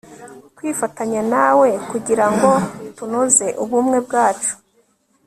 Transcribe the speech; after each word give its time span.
kwifatanya 0.57 1.21
nawe 1.33 1.69
kugirango 1.91 2.51
tunoze 2.97 3.47
ubumwe 3.63 3.97
bwacu 4.05 4.53